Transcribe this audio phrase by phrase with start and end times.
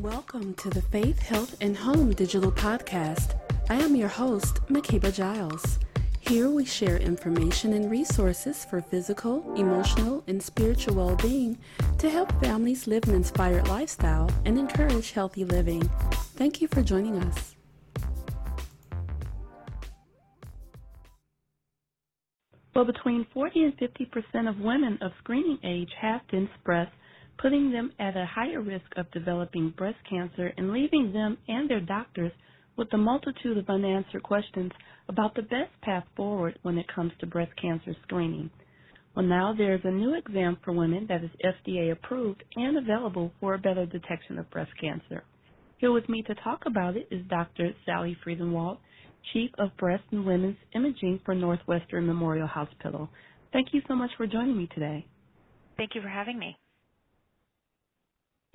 [0.00, 3.34] Welcome to the Faith, Health, and Home Digital Podcast.
[3.68, 5.80] I am your host, Makeba Giles.
[6.20, 11.58] Here we share information and resources for physical, emotional, and spiritual well being
[11.98, 15.82] to help families live an inspired lifestyle and encourage healthy living.
[16.36, 17.56] Thank you for joining us.
[22.76, 26.94] Well, between 40 and 50 percent of women of screening age have dense breasts,
[27.40, 31.80] putting them at a higher risk of developing breast cancer and leaving them and their
[31.80, 32.32] doctors
[32.76, 34.72] with a multitude of unanswered questions
[35.08, 38.50] about the best path forward when it comes to breast cancer screening.
[39.16, 43.54] Well, now there's a new exam for women that is FDA approved and available for
[43.54, 45.24] a better detection of breast cancer.
[45.78, 47.70] Here with me to talk about it is Dr.
[47.86, 48.78] Sally Friedewald,
[49.32, 53.08] Chief of Breast and Women's Imaging for Northwestern Memorial Hospital.
[53.52, 55.06] Thank you so much for joining me today.
[55.76, 56.56] Thank you for having me.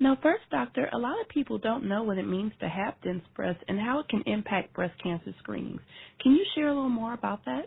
[0.00, 3.22] Now, first, doctor, a lot of people don't know what it means to have dense
[3.36, 5.80] breasts and how it can impact breast cancer screenings.
[6.20, 7.66] Can you share a little more about that?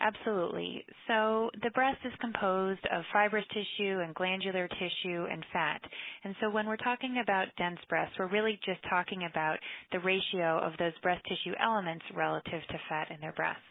[0.00, 0.84] Absolutely.
[1.06, 5.80] So the breast is composed of fibrous tissue and glandular tissue and fat.
[6.24, 9.58] And so when we're talking about dense breasts, we're really just talking about
[9.92, 13.62] the ratio of those breast tissue elements relative to fat in their breasts.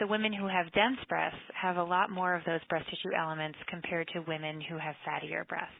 [0.00, 3.58] So women who have dense breasts have a lot more of those breast tissue elements
[3.68, 5.76] compared to women who have fattier breasts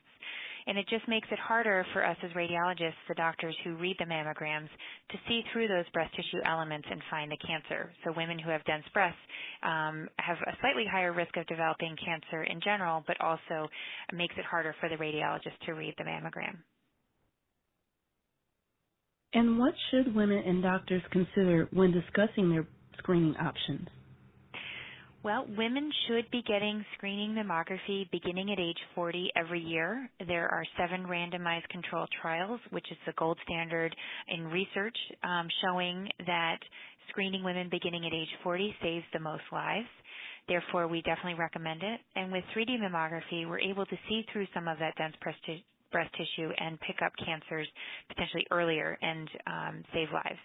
[0.66, 4.04] and it just makes it harder for us as radiologists, the doctors who read the
[4.04, 4.68] mammograms,
[5.10, 7.92] to see through those breast tissue elements and find the cancer.
[8.04, 9.18] So women who have dense breasts
[9.62, 13.68] um, have a slightly higher risk of developing cancer in general, but also
[14.12, 16.58] makes it harder for the radiologist to read the mammogram.
[19.34, 22.66] And what should women and doctors consider when discussing their
[22.98, 23.86] screening options?
[25.26, 30.08] Well, women should be getting screening mammography beginning at age 40 every year.
[30.24, 33.92] There are seven randomized control trials, which is the gold standard
[34.28, 36.58] in research, um, showing that
[37.08, 39.88] screening women beginning at age 40 saves the most lives.
[40.46, 41.98] Therefore, we definitely recommend it.
[42.14, 45.40] And with 3D mammography, we're able to see through some of that dense breast,
[46.14, 47.66] tissue and pick up cancers
[48.06, 50.38] potentially earlier and um, save lives.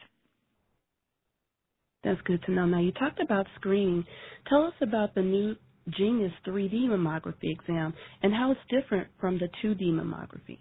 [2.04, 2.66] That's good to know.
[2.66, 4.04] Now, you talked about screening.
[4.50, 5.56] Tell us about the new
[5.98, 10.60] Genius 3D mammography exam and how it's different from the 2D mammography.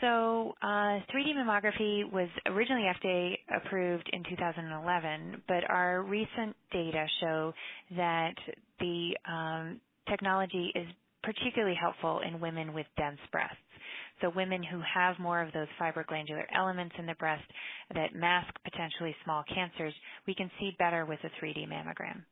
[0.00, 7.52] So, uh, 3D mammography was originally FDA approved in 2011, but our recent data show
[7.96, 8.34] that
[8.78, 10.86] the um, technology is
[11.22, 13.56] particularly helpful in women with dense breasts.
[14.20, 17.44] So women who have more of those fibroglandular elements in the breast
[17.94, 19.94] that mask potentially small cancers,
[20.26, 22.22] we can see better with a 3D mammogram.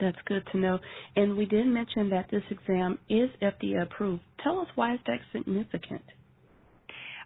[0.00, 0.78] That's good to know.
[1.16, 4.22] And we did mention that this exam is FDA approved.
[4.42, 6.02] Tell us why is that significant?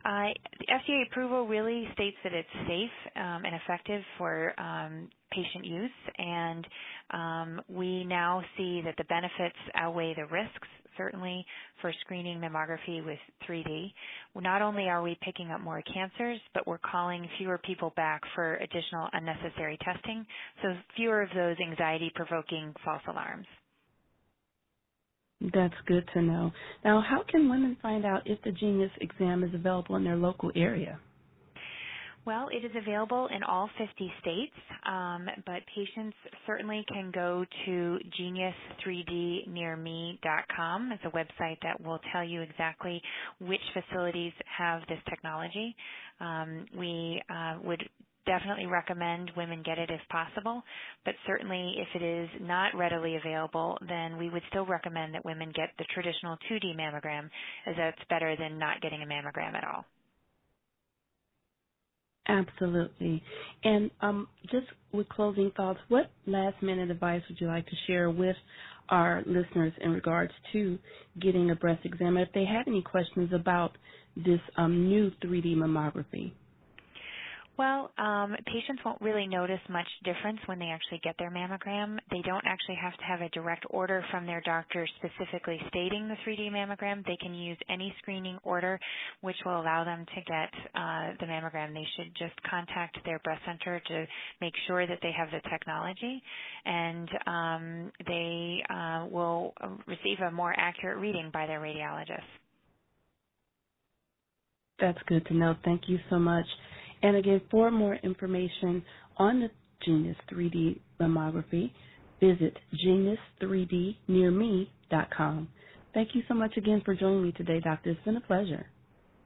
[0.05, 0.29] Uh,
[0.61, 5.91] the FDA approval really states that it's safe um, and effective for um, patient use,
[6.19, 6.67] and
[7.11, 10.69] um, we now see that the benefits outweigh the risks
[10.99, 11.47] certainly
[11.81, 13.19] for screening mammography with
[13.49, 13.93] 3D.
[14.35, 18.57] Not only are we picking up more cancers, but we're calling fewer people back for
[18.57, 20.27] additional unnecessary testing,
[20.63, 23.47] so fewer of those anxiety-provoking false alarms.
[25.41, 26.51] That's good to know.
[26.85, 30.51] Now, how can women find out if the Genius exam is available in their local
[30.57, 30.99] area?
[32.29, 34.53] Well, it is available in all 50 states,
[34.85, 36.15] um, but patients
[36.47, 40.93] certainly can go to genius3dnearme.com.
[40.93, 43.01] It's a website that will tell you exactly
[43.41, 45.75] which facilities have this technology.
[46.21, 47.83] Um, we uh, would
[48.27, 50.63] definitely recommend women get it if possible,
[51.07, 55.51] but certainly if it is not readily available, then we would still recommend that women
[55.57, 57.31] get the traditional 2D mammogram
[57.67, 59.87] as that's better than not getting a mammogram at all.
[62.29, 63.23] Absolutely.
[63.65, 68.11] And um, just with closing thoughts, what last minute advice would you like to share
[68.11, 68.37] with
[68.91, 70.79] our listeners in regards to
[71.21, 73.73] getting a breast exam if they have any questions about
[74.17, 76.33] this um, new 3D mammography?
[77.59, 81.99] Well, um, patients won't really notice much difference when they actually get their mammogram.
[82.09, 86.15] They don't actually have to have a direct order from their doctor specifically stating the
[86.25, 87.05] 3D mammogram.
[87.05, 88.79] They can use any screening order
[89.23, 91.75] which will allow them to get uh, the mammogram.
[91.75, 94.07] They should just contact their breast center to
[94.41, 96.23] make sure that they have the technology
[96.65, 99.53] and um, they uh, will
[99.89, 102.23] receive a more accurate reading by their radiologist.
[104.79, 105.57] That's good to know.
[105.65, 106.47] Thank you so much.
[107.03, 108.83] And again, for more information
[109.17, 109.51] on the
[109.85, 111.71] Genius 3D mammography,
[112.21, 112.57] visit
[112.87, 115.49] genius3dnearme.com.
[115.95, 117.91] Thank you so much again for joining me today, Doctor.
[117.91, 118.67] It's been a pleasure.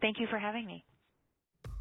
[0.00, 0.84] Thank you for having me.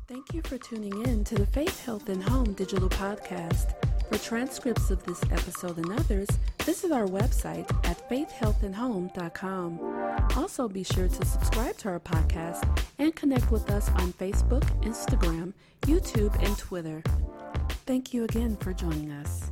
[0.07, 3.90] Thank you for tuning in to the Faith, Health, and Home digital podcast.
[4.11, 6.27] For transcripts of this episode and others,
[6.63, 9.79] visit our website at faithhealthandhome.com.
[10.35, 12.67] Also, be sure to subscribe to our podcast
[12.99, 15.53] and connect with us on Facebook, Instagram,
[15.83, 17.01] YouTube, and Twitter.
[17.85, 19.49] Thank you again for joining us.